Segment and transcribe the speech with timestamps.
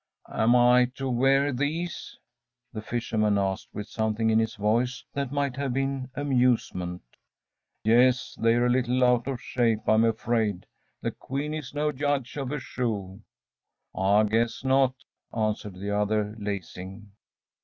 [0.33, 5.57] “Am I to wear these?‚ÄĚ the fisherman asked, with something in his voice that might
[5.57, 7.03] have been amusement.
[7.83, 10.65] “Yes; they're a little out of shape, I'm afraid.
[11.03, 17.11] The Queen is no judge of a shoe.‚ÄĚ “I guess not!‚ÄĚ answered the other, lacing.